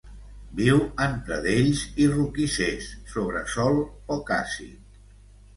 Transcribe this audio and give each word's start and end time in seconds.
Viu 0.59 0.79
en 1.07 1.13
pradells 1.27 1.83
i 2.05 2.09
roquissers 2.13 2.89
sobre 3.13 3.45
sòl 3.57 3.79
poc 4.09 4.33
àcid. 4.39 5.01